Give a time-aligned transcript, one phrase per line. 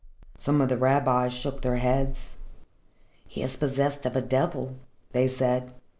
[0.39, 2.35] Some of the rabbis shook their heads.
[3.27, 4.77] "He is possessed of a devil,"
[5.11, 5.75] they said.